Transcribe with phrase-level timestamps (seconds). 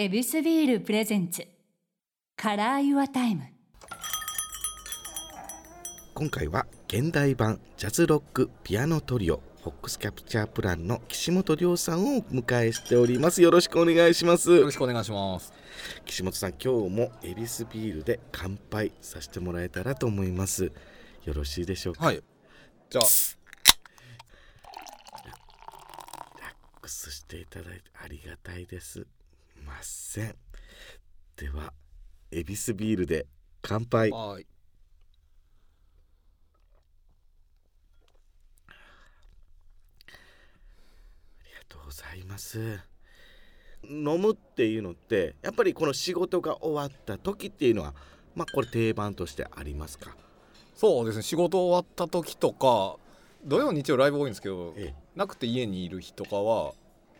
[0.00, 1.44] エビスビールプレゼンツ。
[2.36, 3.42] Color Your Time。
[6.14, 13.42] 今回は現代版ジャズロックピアノトリオ fox capture plan の岸本亮さんをお迎えしております。
[13.42, 14.54] よろしくお願いします。
[14.54, 15.52] よろしくお願いします。
[16.04, 20.70] 岸本さん今日もエビスビールで乾杯させてもらえたらと思います。
[21.24, 22.22] よろしいでしょうか、はい。
[22.88, 23.04] じゃあ、
[25.24, 25.30] リ
[26.40, 29.04] ラックスしていただいてありがたいです
[29.68, 30.34] ません
[31.36, 31.72] では
[32.30, 33.26] エビスビールで
[33.62, 34.46] 乾杯はい。
[38.66, 38.72] あ
[41.44, 42.80] りがとうございます
[43.84, 47.94] 飲むっていうのってやっぱりこの仕事が終わった時っていうのは
[48.34, 50.16] まあこれ定番としてありますか？
[50.74, 51.22] そうですね。
[51.22, 52.96] 仕事終わった時とか、
[53.44, 56.72] 土曜日曜ライブ多いんですけど、ええなくて家にいる日とかは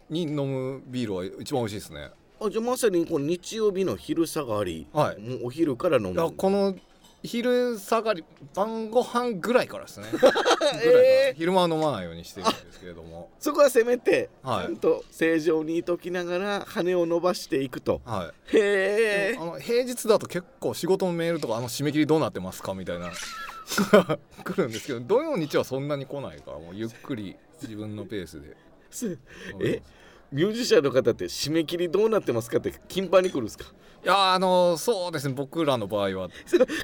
[0.08, 2.10] に飲むビールは一番美味しいですね。
[2.40, 5.20] あじゃあまさにこの日曜日の昼下がり、はい。
[5.20, 6.10] もうお昼から飲む。
[6.12, 6.74] いやこの
[7.24, 10.06] 昼下がり晩ご飯ぐらいからですね。
[10.12, 10.80] ぐらいから。
[10.82, 11.38] えー。
[11.38, 14.66] 昼間は飲まないようにしてるんですけれども、そこはせめて、はい。
[14.66, 18.00] ちゃんと正常にいときながら羽を伸ばしていくと。
[18.04, 18.56] はい。
[18.56, 23.10] へえ平日だと結構仕事のメールとかあの締め切りどうなってますかみたいな。
[24.44, 28.56] 来るんですけど土曜日はそんなに来ないからもうゆっくり自分のペースで。
[29.60, 29.82] え
[30.30, 33.64] ミュージシャンの方って締め切りどうなってますかって頻繁に来るんですか？
[34.04, 35.34] いやあのそうですね。
[35.34, 36.28] 僕らの場合は。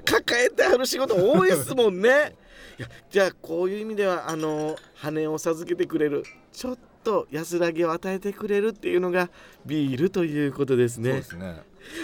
[0.04, 2.34] 抱えてある仕事多いですもんね。
[2.78, 9.30] いやじゃあこういう意味ではあの羽を授けてくれるちょっと安らぎを与えてくれるっていうのが
[9.64, 11.62] ビールということですそうねですね。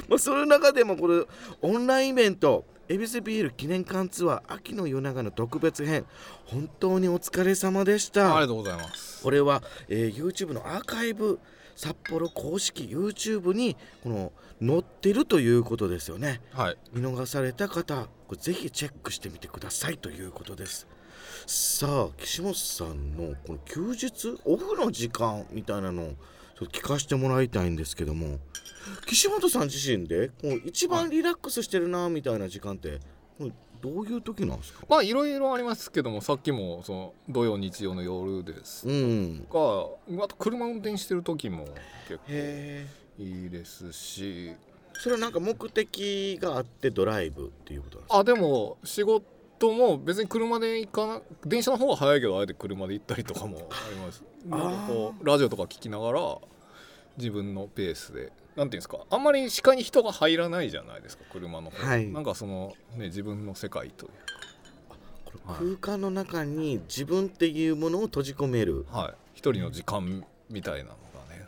[0.08, 1.24] まあ、その中でもこれ
[1.62, 6.04] オンラインイベント恵比寿ビール記念館ツアー秋の夜長の特別編
[6.46, 8.34] 本当にお疲れ様でした。
[8.34, 9.22] ありがとうございます。
[9.22, 11.38] これは、えー YouTube のアーカイブ
[11.76, 16.40] 札幌公式 YouTube にこの載ってるということですよね。
[16.50, 16.76] はい。
[16.92, 20.88] 見逃された方これぜひチェックしてみてくださいということです。
[21.46, 26.14] さあ岸本さんのこの休日オフの時間みたいなのを
[26.60, 28.38] ちょっと聞かせてもらいたいんですけども
[29.06, 33.00] 岸本さん自身でこう一番リラックスしてるなみたいな時間って
[33.80, 34.80] どういう時なんですか？
[34.86, 38.86] まあいろいろありますけどもさっきもその土曜日曜の夜です。
[38.86, 39.44] うんが
[40.22, 41.64] あと車運転してる時も
[42.06, 44.52] 結構いいですし。
[44.92, 48.18] それはなんか目的があってドライブっていうことなんですか？
[48.18, 49.24] あでも仕事
[49.68, 54.24] も別に車で行かな電車の方が早いけどあえて車で行ったりとかもあります。
[54.46, 56.38] なんかこうラジオとか聞きながら
[57.18, 58.32] 自分のペースで。
[58.56, 62.06] なんていうんですかあんまり視界に人が入らないじゃないですか車の方、はい。
[62.08, 64.10] なんかそのね自分の世界という
[65.24, 68.84] これ空間の中に自分っていうものを閉じ込める。
[68.84, 69.14] かはい。
[69.34, 70.96] 一人の時間みたいなの
[71.28, 71.46] がね。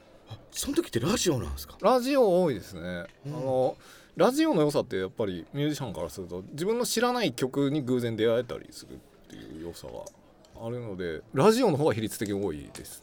[0.53, 1.77] その時ってラジオなんですか？
[1.81, 2.81] ラジオ多いですね、
[3.27, 3.35] うん。
[3.35, 3.77] あの
[4.15, 8.97] ラジオの良さってやっぱりミュージシャンからすると自分の知らない曲に偶然出会えたりするっ
[9.31, 13.03] ていう良さがあるのでラジオの方が比率的に多いです。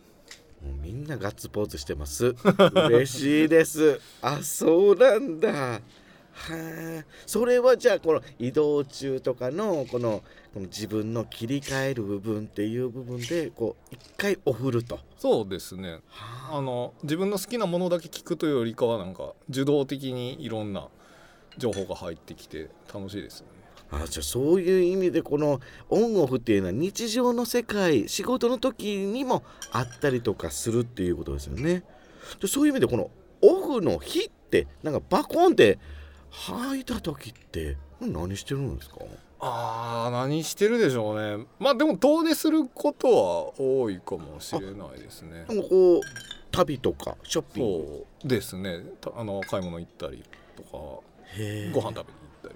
[0.63, 2.35] もうみんなガッツポーズしてます。
[2.75, 3.99] 嬉しいです。
[4.21, 5.51] あそうなんだ。
[5.51, 7.05] はあ。
[7.25, 10.21] それはじゃあこの移動中とかのこの
[10.53, 14.99] この自分の切り替える部分っていう部分でこう一回お振ると。
[15.17, 16.01] そうですね。
[16.07, 20.87] はあの自分の好きなものだけ聞くというよりかはなんか受動的にいろんな
[21.59, 23.51] 情報が入ってきて楽しいですよね。
[23.91, 25.59] あじゃあそういう意味でこの
[25.89, 31.83] オンオフっていうのは日常の世界仕事の時にもあったりとかするっていうことですよね。
[32.39, 33.09] でそういう意味でこの
[33.41, 35.79] オフの日ってなんかバコンって
[36.29, 38.97] 吐いた時って何してるんですか？
[39.39, 41.45] あー何してるでしょうね。
[41.57, 45.45] まあでも遠出することは多いかもしれないですね。
[45.47, 46.01] なんかこう
[46.51, 48.05] 旅とかショッピング。
[48.21, 48.83] そうですね。
[49.01, 50.23] たあの買い物行ったり
[50.55, 51.01] とか
[51.73, 51.95] ご飯食べに行っ
[52.43, 52.55] たり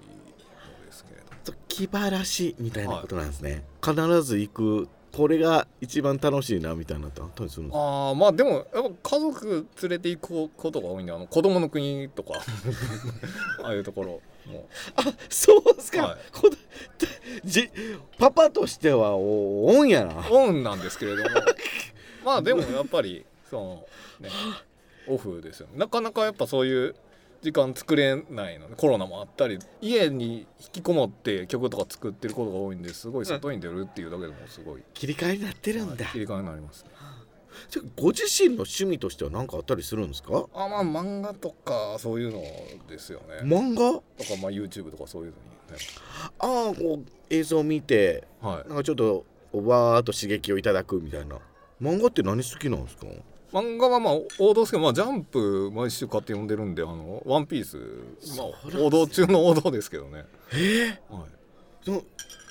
[0.86, 4.88] ですけれど気晴らしみたいなことなんですね、必ず行く。
[5.12, 7.78] これが一番楽しいなみたいなのってあったりするんですか？
[7.80, 8.64] ああまあでもやっ
[9.00, 12.32] ぱ家族連れて行くことが多いんであの子供の国とか
[13.62, 14.20] ああいうところ
[14.52, 14.68] も。
[14.96, 16.18] あそうですか、はい。
[17.48, 17.70] じ
[18.18, 20.28] パパとしてはおオンやな。
[20.32, 21.28] オンなんですけれども。
[22.26, 23.86] まあでもやっぱりその
[24.18, 24.30] ね
[25.06, 25.74] オフですよね。
[25.76, 26.96] なかなかやっぱそういう
[27.44, 34.82] 時間作れないのでコロナもあったり家に引きこもって曲とか作ってることが多いんですごい外に出るっていうだけでもすごい。
[34.94, 36.84] 切り替えになってるんだ、切り替えになります。
[36.84, 36.90] ね
[37.68, 40.46] じゃあご自身の趣味としては何かあったりするんですか？
[40.54, 42.42] あまあ漫画とかそういうの
[42.88, 43.42] ですよね。
[43.42, 43.92] 漫画？
[43.92, 45.84] とかまあ YouTube とかそういうのに、ね、
[46.38, 48.68] ああこう映像を見てはい。
[48.68, 51.36] なんかちょっとわーっと刺激をいただくみたいな。
[51.82, 53.06] 漫画って何好きなんですか？
[53.54, 57.78] 漫画はまあ王道ですけど、まあ、ジャンプ毎週買って読んでるんで「あのワンピース
[58.36, 60.24] まあ、王道中の王道ですけどね。
[60.52, 62.02] えはー、でも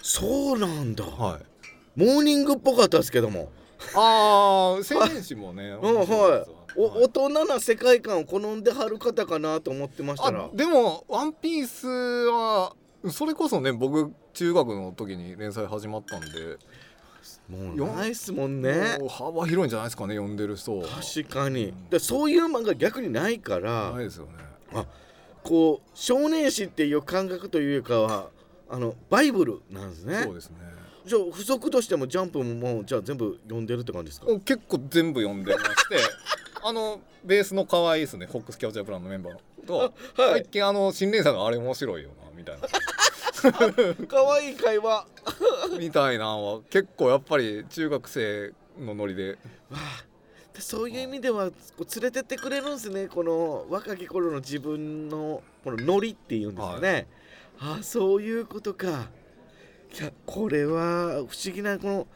[0.02, 3.52] そうなんだ、い、はい、モーニングっぽかったですけども。
[3.96, 6.64] ああ青年誌もね うんはい。
[6.76, 10.46] お大人な世界観を好んではる方かなと思ってましたら。
[10.46, 12.74] あでも「ワンピースは
[13.12, 16.58] それこそね僕中学の時に連載始まったんで、
[17.50, 18.98] もうないっすもんね。
[19.10, 21.74] 幅広いんじゃないですかね読んでる人は確かに。
[21.90, 24.86] でそういう漫画逆にないから、ないですよね。
[25.44, 28.30] こう少年誌っていう感覚というかは
[28.70, 30.22] あのバイブルなんですね。
[30.24, 30.58] そうですね。
[31.06, 34.28] じゃあ付属としてもジャンプももうじゃあ全部読んでるって感じですか？
[34.46, 35.98] 結構全部読んでまして
[36.64, 38.26] あのベースの可愛いですね。
[38.26, 39.40] フォックスキャプチャープランのメンバーの。
[39.68, 39.92] とはい。
[40.16, 42.68] 最近あの新連載があれ面白いよなみたいな
[44.08, 45.08] 可愛い会話。
[45.80, 49.32] みたいなのは結構やっぱり中学生のノリで。
[49.32, 49.38] わ
[49.72, 50.06] あ
[50.54, 51.54] でそういう意味では連
[52.02, 53.08] れてってくれるんですね。
[53.08, 57.08] この若き頃の自分のこのノリっていうんですかね、
[57.60, 59.10] ああそういうことか。
[60.00, 62.08] いやこれは不思議なこの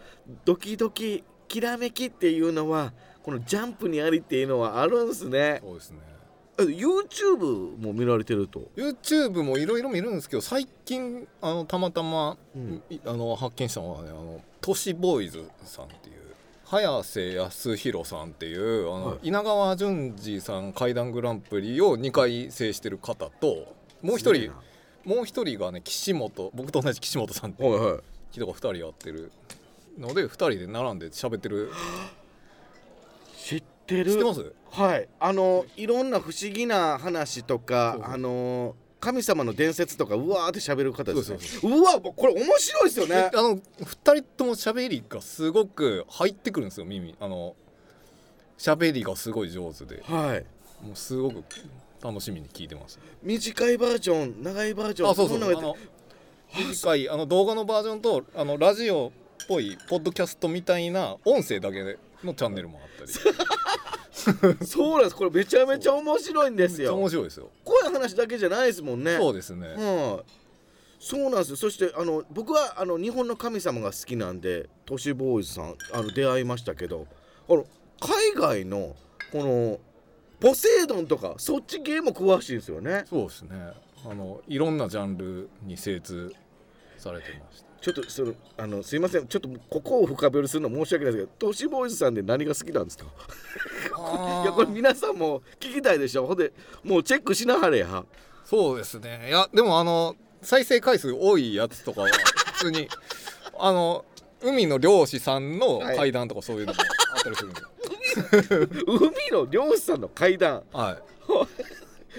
[0.45, 5.59] ドキドキきらめきっていうのはこのジャンプにありっていうのはあるんですね。
[5.63, 5.99] そうですね。
[6.09, 6.16] あ
[6.63, 8.69] YouTube も見られてると。
[8.75, 12.81] YouTube もいろいろ見るんですけど最近あのたまたま、うん。
[12.89, 16.15] いあの発見したのはねあの都市ボーイズさんっていう
[16.65, 19.27] 早瀬康弘さんっていうあの、はい。
[19.27, 24.51] 稲川淳二さん怪談グランプリを2回制してる方ともう一人
[25.05, 27.99] もう一人がね岸本僕と同じ岸本さんってはいはい。
[28.31, 29.31] 人が2人やってる
[29.97, 31.71] ので2人で並んで喋ってる知
[33.95, 34.11] ってる。
[34.11, 34.53] 知ってます？
[34.71, 35.07] はい。
[35.19, 38.13] あのいろんな不思議な話とかそうそう。
[38.13, 41.37] あの神様の伝説とかうわーって喋る方ですね。
[41.39, 43.29] そううわこれ面白いですよね。
[43.31, 43.61] であの2
[44.15, 47.15] 人とも喋りがすごく入ってくるんですよ耳。
[47.19, 47.55] あの
[48.57, 50.01] 喋りがすごい上手で。
[50.03, 50.45] はい。
[50.83, 51.43] もうすごく
[52.03, 52.99] 楽しみに聞いてます。
[53.23, 55.39] 短いバージョン長いバージョンあそうそう。
[55.39, 55.75] こんなのやっ
[56.53, 59.09] あの短いあの動画のバージョンとあのラジオ
[59.43, 63.13] っぽいポッドキャストみたいな音声だけのチャンネルもあったり。
[63.13, 63.19] て
[64.65, 65.15] そうなんです。
[65.15, 66.95] これめちゃめちゃ面白いんですよ。
[66.95, 67.49] 面白いですよ。
[67.63, 69.17] 怖い話だけじゃないですもんね。
[69.17, 69.67] そうですね。
[69.67, 70.31] はい
[70.99, 71.55] そうなんですよ。
[71.57, 77.05] そしてあの僕はあの日本の神様が好きなんで都市ボーイズさんあの出会いましたけど
[77.47, 77.65] あの
[77.99, 78.95] 海外の
[79.31, 79.79] この
[80.39, 83.03] ポセイドンとかそっち系も詳しいんですよね。
[83.07, 83.73] そうですね。
[84.05, 86.33] あのいろんなジャンルに精通
[86.97, 89.27] されてましたちょっとそのあのすいません。
[89.27, 93.05] ちょっとここを深掘りするの申し訳ないですけど都市ボーイズさんで何が好きなんですか？
[94.43, 96.25] いやこれ皆さんも聞きたいでしょ？
[96.25, 96.51] ほんで
[96.83, 98.03] もうチェックしなはれや。
[98.45, 99.27] そうですね。
[99.29, 102.07] いやでもあの再生回数多いやつとかは
[102.55, 102.87] 普通に
[103.59, 104.05] あの
[104.41, 105.97] 海の漁師さんのはい。
[105.97, 106.79] 階段とかそういうのも
[107.15, 107.61] あったりするんで、
[108.87, 110.63] 海の漁師さんの階段。
[110.73, 110.97] はい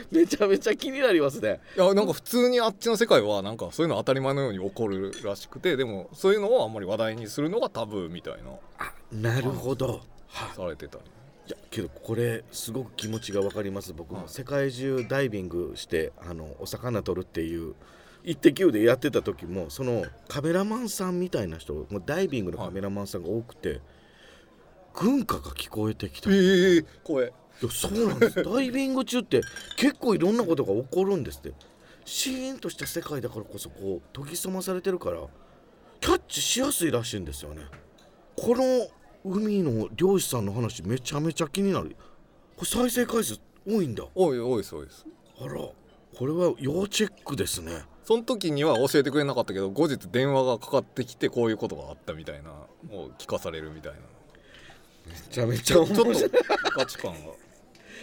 [0.11, 1.61] めちゃめちゃ気になりますね。
[1.77, 8.39] いやなんか普通にあっちの世界はなんかそういうの当たり前のように起こるらしくてでもそういうのをあんまり話題にするのがタブーみたい
[9.13, 9.31] な。
[9.33, 10.01] なるほど。
[10.55, 11.05] されてたり
[11.49, 13.93] いやけどこれすごく気持ちが分かります。
[13.93, 14.29] 僕もはい。
[14.29, 17.75] 世界中ダイビングしてあのお魚取るっていう
[18.25, 23.81] 「イッテ Q!」でやってた時もそのカメラマンさんみたいな人もうダイビングのカメラマンさんが多くて、
[24.95, 27.25] 軍歌が聞こえてきた、いええ声。
[27.27, 27.33] や
[27.71, 28.43] そうなんです。
[28.43, 29.41] ダイビング中って
[29.77, 31.53] 結構いろんなことが起こるんですって。
[32.05, 35.21] シーンとした世界だからこそこう研ぎ澄まされてるから
[36.01, 37.63] キャッチしやすいらしいんですよね。
[38.37, 38.89] この
[39.25, 41.97] 海の漁師さんの話めちゃめちゃ気になる。
[42.57, 44.05] これ再生回数多いんだ。
[44.15, 45.05] 多い多いです多いです。
[45.41, 45.75] あらこ
[46.27, 47.83] れは要チェックですね。
[48.05, 52.51] その時には教えてくれなかったけど後日電話がかかってきてこういうことがあったみたいな
[52.97, 53.99] を聞かされるみたいな。
[55.13, 56.31] めちゃめちゃ面白い。
[56.75, 57.19] ガチ感が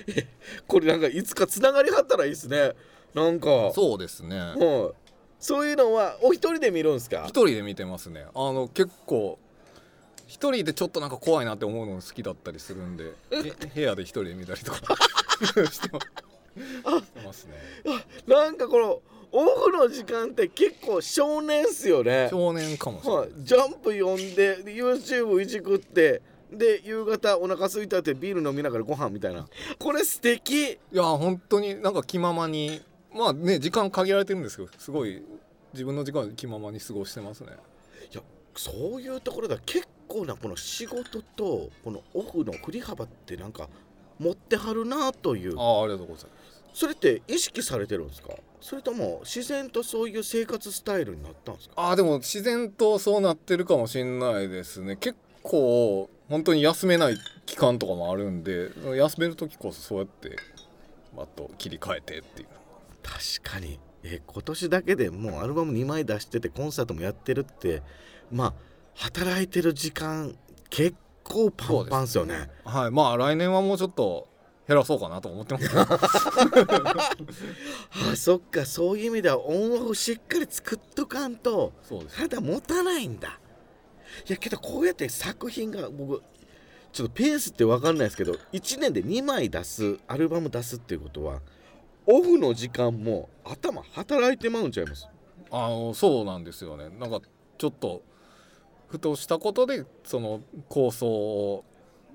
[0.68, 2.74] これなんかいつかつながりはったらいいですね。
[3.14, 3.72] なんか。
[3.74, 4.38] そうですね。
[4.40, 4.96] はい。
[5.40, 7.24] そういうのはお一人で見るんですか？
[7.28, 8.25] 一人で見てますね。
[8.34, 9.38] あの結構
[10.28, 14.96] 一人でちょっとなんか怖いなって思うの好きだったりするんで へ部屋で一人で見たりとか
[15.72, 15.90] して
[17.24, 17.54] ますね。
[18.28, 22.28] なんかこのオフの時間って結構少年っすよね。
[22.32, 23.30] 少年かもしれなはい。
[23.30, 26.22] い、ジャンプ読んでで YouTube いじくって
[26.52, 29.48] で夕方お腹空いたってビール飲みながらご飯みたいな。
[29.80, 30.72] これ素敵。
[30.72, 32.82] いや本当になんか気ままに
[33.14, 35.24] まあね時間限られてるんですけどすごい
[35.74, 37.50] 自分の時間気ままに過ごしてますね。
[38.12, 38.22] いや
[38.56, 43.68] そういうところでは結構なこの仕事とこのオフの振り幅ってなんか
[44.20, 45.60] 持ってはるなという。
[45.60, 46.36] ああありがとうございます。
[46.74, 48.30] それって意識されてるんですか？
[48.60, 51.74] それとも自然とそういう生活スタイルになったんですか？
[51.78, 54.98] あーでも自然とそうなってるかもしれないですね。
[54.98, 60.36] 結構本当に休めない期間とかもあるんで休める時こそそうやって
[61.15, 62.48] バッと切り替えてっていう。
[63.03, 63.79] 確かに。
[64.03, 67.82] え今年だけでもうアルバム2枚出しててコンサートもやってるって
[68.32, 68.53] まあ
[68.94, 70.36] 働いてる時間
[70.70, 72.50] 結構パンパンですよね。
[72.63, 72.91] はい。
[72.91, 74.27] まあ来年はもうちょっと
[74.67, 75.70] 減らそうかなと思ってます
[78.12, 78.65] あそっか。
[78.65, 81.72] そういう意味ではオンオフしっかり作っとかんと
[82.15, 83.39] 体持たないんだ
[84.27, 86.22] いやけどこうやって作品が僕
[86.93, 91.41] ちょっとペースって分かんないですけど1年で2枚出すアルバム出すっていうことは
[92.07, 95.07] オフの時間も頭働いてまうんちゃいます？
[95.51, 96.89] あのそうなんですよね。
[97.00, 97.19] なんか
[97.57, 98.03] ちょっと
[98.88, 101.65] ふとしたことでその構想を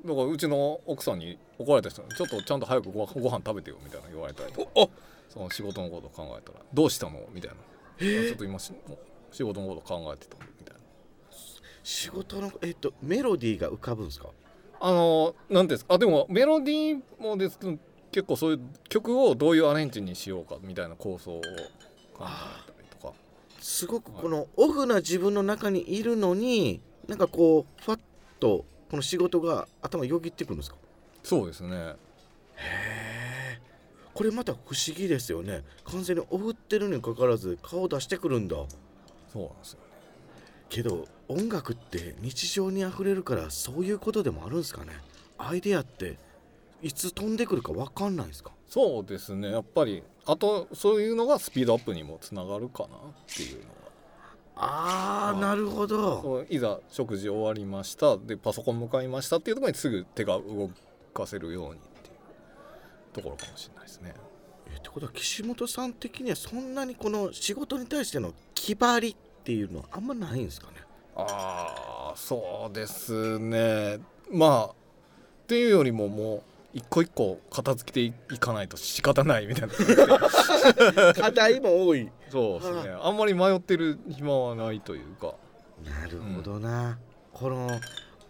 [0.04, 4.90] だからうちの奥さんに怒られた人にちょっとちゃんと早くごご飯食べてよみたいな言われたりとかお
[5.28, 7.20] その仕事のことを考えたらどうしたの？
[7.34, 7.56] みたいな。
[7.98, 8.72] ちょっと今し
[9.32, 10.49] 仕事のこと考えてたみたいな
[11.82, 14.28] 仕事のえっとメロディーが浮かぶんですか？
[14.80, 15.94] あの何ですか？
[15.94, 17.78] あでもメロディーもですけど
[18.12, 21.46] 結構そういう曲をどういうアレンジにしようかみたいな構想を考え
[22.18, 23.12] たりとか。
[23.60, 28.00] すごくこのオフな自分の中にいるのになんかこうファッ
[28.40, 30.76] とこの仕事が頭よぎってくるんですか？
[31.22, 31.76] そうですね。
[31.76, 31.96] へ
[32.56, 33.60] え
[34.12, 35.62] これまた不思議ですよね。
[35.84, 38.56] 完全にオフってるにもかかわらず顔出してくるんだ。
[39.32, 39.78] そうなんですよ。
[39.78, 39.89] ね
[40.70, 44.92] けど音楽って日常にあふれるからそういうことでもあるんですかね？
[45.36, 46.16] アイデアって
[46.80, 48.52] いつ飛んでくるか分かんないですか？
[48.68, 49.50] そうですね。
[49.50, 52.90] やっぱりあとそういうのがスピードアップにもつながるかなっ
[53.36, 53.66] ていうのが。
[54.56, 55.40] あー、はい。
[55.40, 56.46] なるほど。
[56.48, 58.16] いざ食事終わりました。
[58.16, 60.70] でパソコン向かいましたっていうところにすぐ手が動
[61.12, 62.16] かせるようにっていう
[63.12, 64.14] ところかもしれないですね。
[64.72, 70.74] えってことは岸本さん的にはそんなにこの仕事に対しての気張りっていうのはあんまないんですかね。
[71.16, 73.98] ああそうですね。
[74.30, 74.72] まあっ
[75.46, 76.42] ていうよりももう
[76.74, 81.12] 一個一個片付けていかないと仕方ないみたいな。
[81.14, 82.08] 課題も多い。
[82.30, 82.96] そうですね。
[83.00, 85.34] あんまり迷ってる暇はないというか。
[85.84, 86.98] なるほどな、
[87.32, 87.70] この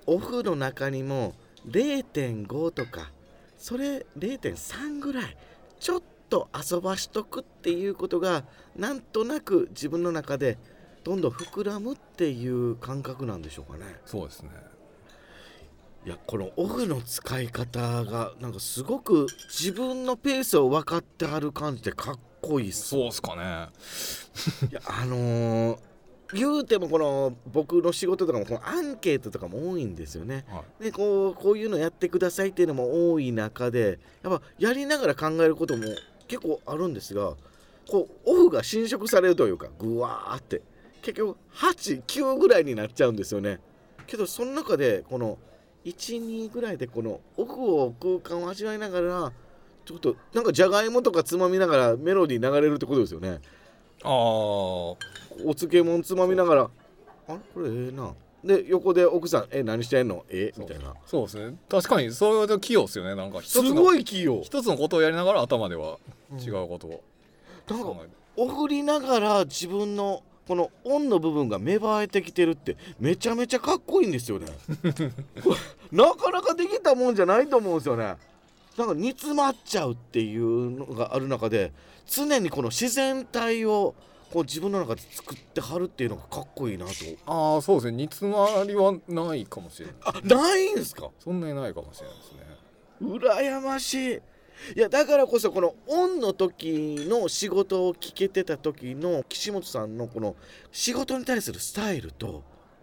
[0.07, 1.35] オフの中にも
[1.69, 3.11] 0.5とか
[3.59, 5.37] それ0.3ぐらい
[5.81, 8.45] ちょっと遊ばしとくっていうことが
[8.76, 10.59] なんとなく自分の中で
[11.04, 13.85] どんどん膨らむっていう感覚なんでしょうかね。
[14.04, 14.50] そうですね。
[16.07, 22.88] いやこのオフの使い方がなんかすごく自分のペースを分かってはる感じでかっこいいっす。
[22.88, 23.69] そうっすかね。
[24.71, 25.78] いやあのー
[26.33, 30.45] 言うてもこの僕の仕事とかもこのアンケートとかも多いんですよね。
[30.49, 30.85] はい。
[30.85, 35.83] でこうこういうのやってくださいっていうのも多い中でやっぱやりながら考えることも
[36.28, 37.35] 結構あるんですが
[37.88, 40.62] こうオフが侵食されるというかぐわーって
[41.02, 43.59] 結局89ぐらいになっちゃうんですよね。
[44.07, 45.38] けどその中でこの
[45.85, 49.33] 12ぐらいでこのオフを空間を味わいながら
[49.85, 53.40] ちょっとなんかじゃがいもとかつまみながらメロディー流れるってことですよね。
[54.02, 54.97] ああお
[55.45, 56.71] 漬物つまみながら
[57.28, 57.38] 「あれ？
[57.54, 60.25] これええな」で横で奥さん「え何してんの？
[60.28, 60.52] え？
[60.57, 60.95] みたいな。
[61.07, 61.57] そうですね。
[61.69, 63.14] 確かにそれは器用ですよね。
[63.14, 64.40] なんか一すごい器用。
[64.42, 65.99] 一つのことをやりながら頭では
[66.38, 67.02] 違うことを
[67.69, 74.49] なんか考えて、送りながら自分のこのオンの部分が芽生えてきてるってめちゃめちゃかっこいいんですよね。
[75.92, 78.16] なかなかできたもんじゃないと思うんですよね。
[78.76, 81.73] なんか煮詰まっちゃうっていうのがある中で
[82.04, 83.95] 常にこの自然体を
[84.33, 86.92] こう自分の中で作ってはるっていうのがかっこいいなと。
[87.26, 87.97] ああそうですね。
[87.99, 89.95] 煮詰まりはないかもしれない。
[90.02, 91.11] あないんですか？
[91.21, 92.40] そんなにないかもしれないですね。
[93.00, 94.21] 羨ましい
[94.76, 100.37] いやだからこそこのオンの時の仕事を聞けてた時の岸本さんのこの
[100.71, 102.43] 仕事に対するスタイルと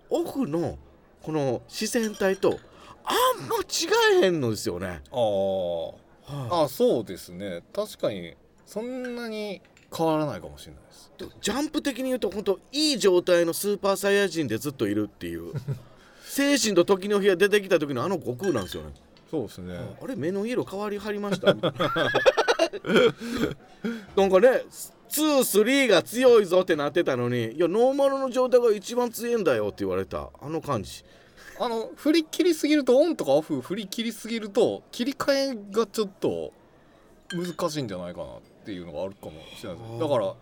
[0.10, 0.78] オフの
[1.22, 2.60] この自然体と
[3.04, 5.02] あんま違えへんのですよね。
[5.12, 5.92] あー。
[6.28, 7.64] はあそうですね。
[7.74, 9.62] 確かにそんなに
[9.96, 11.12] 変わらないかもしれないです。
[11.20, 15.54] いジャンプ的に言うと本当いい状態のスーパーサイヤ人でずっといるっていう。
[16.24, 18.94] 精神と時の日が出てきた時のあの悟空なんですよね。
[19.30, 19.78] そうですね。
[20.02, 21.54] あれ目の色変わりはりました？
[21.54, 21.78] みたいな。
[24.16, 24.64] なんかね
[25.10, 30.30] 23が強いぞってなってたのにいやノーマルの状態が一番強いんだよって言われた。
[30.42, 31.04] あの感じ。
[31.60, 36.54] あの振り切りすぎるとオンとかオフ振り切りすぎると切り替えがちょっと
[37.34, 38.30] 難しいんじゃないかなっ
[38.64, 40.34] ていうのがあるかもしれないですだから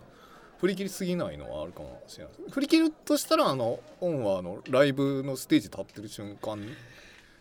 [0.60, 2.50] 振り切りすぎないのはあるかもしれないです。
[2.52, 6.58] 振り切るとしたらあのオンはあのライブのステージ立ってる瞬間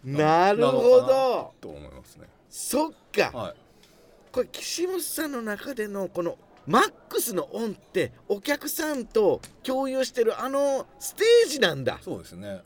[0.05, 1.53] なるほど。
[1.59, 2.27] と思いますね。
[2.49, 3.37] そっか。
[3.37, 3.55] はい。
[4.31, 11.99] これ岸本さんの中でのこのマックスのオンってお客さんと共有してるあのステージなんだ。
[12.01, 12.61] そうですね。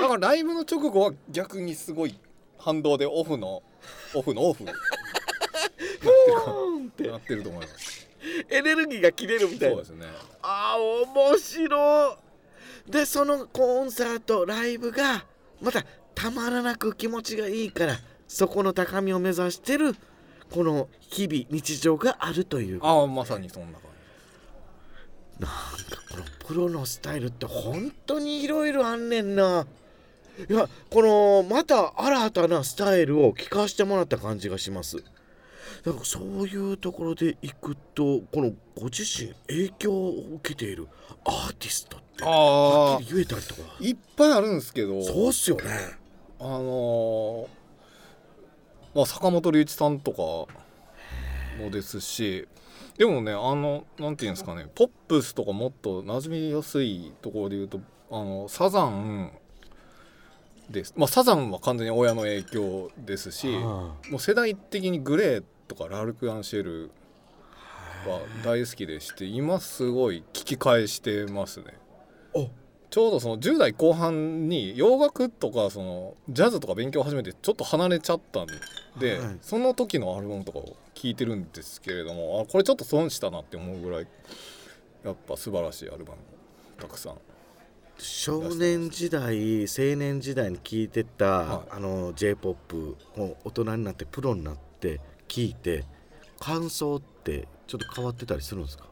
[0.00, 2.18] だからライブの直後は逆にすごい
[2.58, 3.62] 反動でオフの
[4.14, 4.74] オフのオフなっ
[6.96, 8.08] てるなってると思います。
[8.48, 9.84] エネルギーが切れるみたいな。
[9.84, 10.06] そうですね。
[10.42, 12.12] あー面白
[12.88, 12.90] い。
[12.90, 15.24] でそのコンサートライブが
[15.60, 15.84] また
[16.20, 17.96] たまらなく気持ちがいいから
[18.28, 19.96] そこの高みを目指してる
[20.50, 22.80] この日々日常があるという。
[22.82, 23.90] ああまさにそんな感
[25.38, 25.56] なんか
[26.10, 29.66] このプロのスタイルって本当にいろいろあんねんな。
[30.48, 34.98] いやこのまた新たなスタイルを聞かせてもらった感じがします。
[35.84, 40.88] だからそういうところでいくとこのご自身影響を受けている
[41.24, 43.62] アーティストってじああはっきり言えたりとか。
[43.80, 45.02] いっぱいあるんですけど。
[45.02, 45.99] そうっすよね
[46.40, 47.46] あのー
[48.94, 50.52] まあ坂本龍一さんとか
[51.62, 52.48] もですし
[52.98, 57.80] でもねあのなんていうんですかねポップスとかもっと馴染みやすいところで言うと
[58.10, 59.30] あのサザン
[60.68, 60.92] です。
[60.96, 63.58] まあサザンは完全に親の影響ですしあ
[64.10, 66.90] もう世代的にグレーとかラルク・アンシェル
[68.08, 71.66] は大好きでして今すごい聞き返してますね。
[72.90, 78.46] おちょうどその10代後半に洋楽とかそのジャズとか勉強を始めてちょっと離れちゃったん
[78.98, 79.38] で、はい。
[79.40, 84.06] その時のアルバムとかを聴いてるんですけれどもあこれちょっと損したなって思うぐらい
[85.04, 86.18] やっぱ素晴らしいアルバム
[86.78, 87.14] たくさん。
[87.96, 91.68] 少年時代青年時代に聴いてた、はい。
[91.76, 92.76] あの j p o p
[93.16, 95.84] もう大人になってプロになって聴いて
[96.40, 98.86] 感想ってちょっと変わってたりするんですか？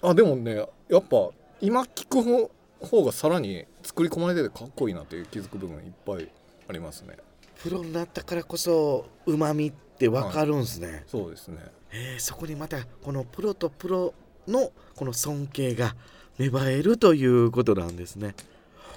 [0.00, 0.54] あでもね
[0.88, 1.28] やっぱ
[1.60, 2.50] 今聴く
[2.82, 6.28] 方方がさらに作り込まれててかっこいいなっていう気づく部分いっぱい
[6.68, 7.16] ありますね。
[7.62, 11.58] プロになったからこそうまみってわかるんですね、そうですね。
[11.92, 14.14] えーそこにまたこのプロとプロ
[14.48, 15.94] のこの尊敬が
[16.38, 18.34] 芽生えるということなんですね。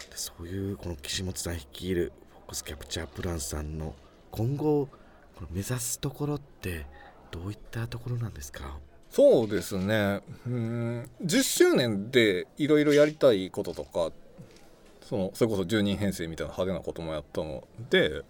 [0.09, 3.93] でそういうこの岸本さん率いるフォックスキャプチャープランさんの
[4.31, 4.87] 今後
[5.35, 6.85] この目指すところって
[7.31, 8.77] どういったところなんですか？
[9.15, 10.19] そうですね。
[10.45, 11.09] うん。
[11.23, 14.11] 10周年でいろいろやりたいこととか
[15.01, 18.23] そのそれこそ10人編成みたいな派手なこともやったので、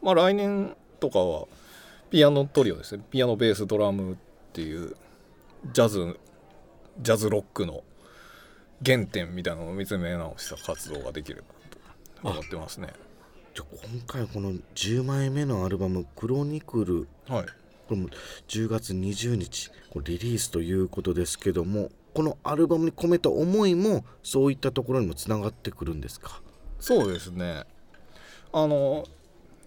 [0.00, 1.46] まあ、来年とかは
[2.10, 3.02] ピアノトリオですね。
[3.10, 4.16] ピアノベースドラムっ
[4.52, 4.94] ていう
[5.72, 6.16] ジャズ
[7.00, 7.82] ジャズロックの
[8.86, 11.42] 原点みたいなのを見つめ直した活動ができれば
[12.22, 12.90] と思ってますね。
[13.52, 17.46] じゃあ今回この10枚目のアルバム「クロニクル」はい
[17.90, 18.08] これも
[18.46, 26.40] 10月20日これリリースということですけどもこのアルバムに込めた思いもそういったところにもつながってくるんですか？
[26.78, 27.64] そうですね。
[28.52, 29.04] あの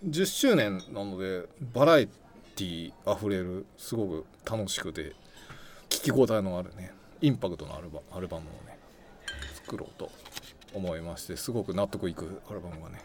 [0.08, 5.14] 10周年なのでバラエティあふれるすごく楽しくて
[5.90, 8.78] 聞き応えのあるねインパクトのあるバアルバムをね
[9.56, 10.10] 作ろうと
[10.74, 13.02] 思いましてすごく納得いくアルバムがね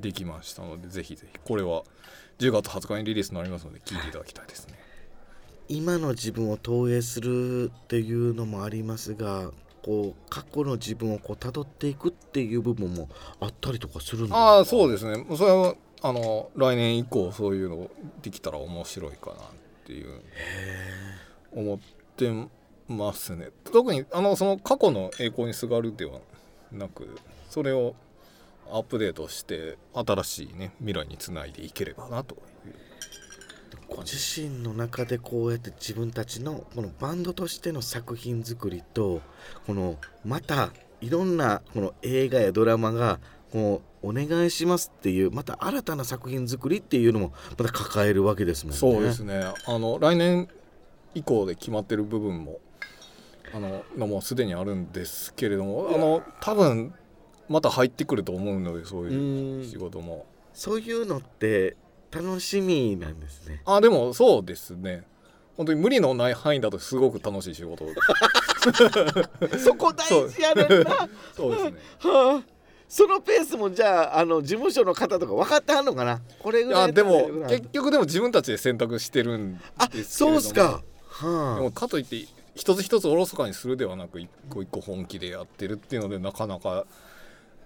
[0.00, 1.38] できましたのでぜひぜひ。
[1.44, 1.82] これは
[2.38, 4.74] 10月20日にリリースになりますので聴いていただきたいですね。
[5.68, 9.50] 今の自分を投影するっていうのもありますが
[9.82, 13.08] こう過去の自分をこう辿っていくっていう部分も
[13.40, 15.24] あったりとかするんですかああそうですね。
[15.36, 17.90] それはあの来年以降そういうの
[18.22, 19.36] できたら面白いかなっ
[19.86, 20.20] ていう。
[21.54, 21.78] 思っ
[22.16, 22.30] て
[22.88, 23.50] ますね。
[23.72, 26.20] 特にあのその過去の栄光にすがるでは
[26.72, 27.16] なく
[27.48, 27.94] それを
[28.70, 32.36] アップデートして新しいね未来につないでいければなと
[33.88, 39.20] ご自身の中でこうやって自分たちのこのバンドとしての作品作りと
[39.66, 43.20] このまたいろんなこの映画やドラマが
[43.52, 48.78] こうお願いしますっていうまた新たな作品作りっていうのもまた抱えるわけですもんね。
[48.78, 50.48] そうですねあの来年
[51.14, 52.58] 以降で決まってる部分も
[53.54, 56.92] あののもすでにあるんですけれどもあの多分
[57.48, 60.26] また入ってくると思うのでそうういうん仕事も。
[60.52, 61.76] そういうのって
[62.12, 63.62] 楽しみなんですね。
[63.66, 65.04] あでもそうですね
[65.56, 67.86] 本当に無理のない範囲だとすごく楽しい仕事
[69.58, 70.90] そこ大事やねんな。
[70.90, 72.42] はそうですねあ、
[72.88, 76.20] そのペースもじゃああの事務所の方とか分かってはんのかな？
[76.40, 80.82] これぐらいあでもな結局でも自分たちで選択してるんあですけれどもそうっすか。
[81.20, 82.26] ではもかといって
[82.56, 86.84] 一つ一つおろそかにするではなく一個一個本気でやってるっていうのでなかなか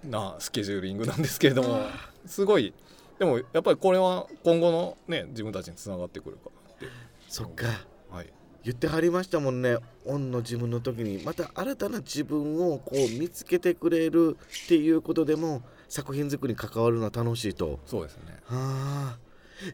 [0.05, 1.81] なスケジューリングなんですけれども
[2.27, 2.73] すごい
[3.19, 6.87] でもやっぱりこれは今後のね自分たちにつながってくるかなって。
[6.87, 6.89] あ、
[7.29, 7.67] そっか。
[8.11, 8.33] はい。
[8.65, 11.23] 言ってはりましたもんねオンの自分の時に。
[11.25, 17.81] また新たな自分をこう見つけてくれるっていうことでも作品作りに関わるのは楽しいと。
[17.87, 18.23] そうですね。
[18.45, 19.19] はあ。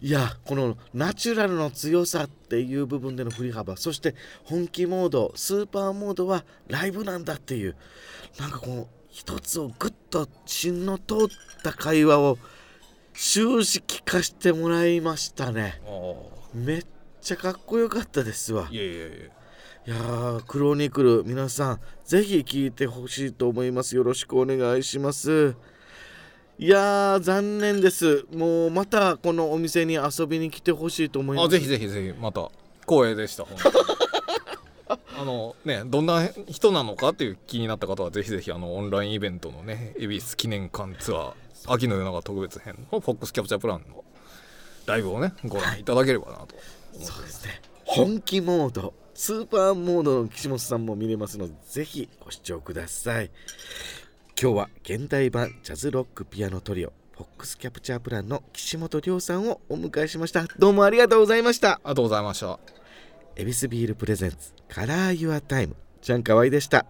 [0.01, 7.77] いやこのナチュラルの強さっていう部分での振り幅そして本気モードスーパーモードはライブなんだっていう。
[8.39, 11.29] なんかこう一つをぐっと芯の通っ
[11.63, 12.37] た会話を
[13.15, 15.81] 終始聞かせてもらいましたね。
[15.87, 16.15] あ
[16.53, 16.87] めっ
[17.23, 18.67] ちゃかっこよかったですわ。
[18.73, 19.07] いやいやいや。
[19.07, 19.11] い
[19.87, 23.95] やークロニクル皆さんぜひ聞いてほしいと思います。
[23.95, 25.55] よろしくお願いします。
[26.59, 28.27] いやー残念です。
[28.35, 31.47] もうまたこのお店に遊びに来てほしいと思います。
[31.47, 32.51] あぜひぜひぜひまた。
[32.81, 33.75] 光栄でした本当に
[35.19, 41.33] あのねどんな人なのかっていう気になった方はぜひぜひあのオンラインイベントのね恵比寿記念館ツアー
[41.67, 44.05] 秋の夜長特別編の fox capture plan の
[44.87, 47.61] ライブをねご覧いただければなと思ってそうですね。
[47.85, 53.31] 本気モードスーパーモードの岸本さんも見れますのでぜひご視聴ください。
[54.41, 60.47] 今日は現代版ジャズロックピアノトリオ fox capture plan の岸本亮さんをお迎えしました。
[60.59, 61.75] どうもありがとうございました。
[61.75, 62.59] ありがとうございました。
[63.37, 66.87] エビスビールプレゼンツ Color Your Time チャンカワイでした。